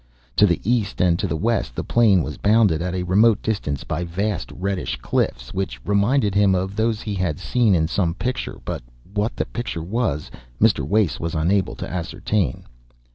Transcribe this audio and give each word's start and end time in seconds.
To 0.37 0.47
the 0.47 0.59
east 0.63 0.99
and 0.99 1.19
to 1.19 1.27
the 1.27 1.35
west 1.35 1.75
the 1.75 1.83
plain 1.83 2.23
was 2.23 2.39
bounded 2.39 2.81
at 2.81 2.95
a 2.95 3.03
remote 3.03 3.39
distance 3.43 3.83
by 3.83 4.03
vast 4.03 4.51
reddish 4.51 4.97
cliffs, 4.99 5.53
which 5.53 5.79
reminded 5.85 6.33
him 6.33 6.55
of 6.55 6.75
those 6.75 7.03
he 7.03 7.13
had 7.13 7.37
seen 7.37 7.75
in 7.75 7.87
some 7.87 8.15
picture; 8.15 8.57
but 8.65 8.81
what 9.13 9.35
the 9.35 9.45
picture 9.45 9.83
was 9.83 10.31
Mr. 10.59 10.79
Wace 10.79 11.19
was 11.19 11.35
unable 11.35 11.75
to 11.75 11.87
ascertain. 11.87 12.63